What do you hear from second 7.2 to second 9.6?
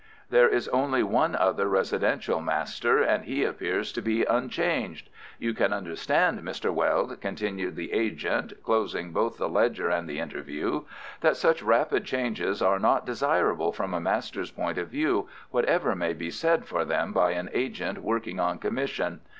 continued the agent, closing both the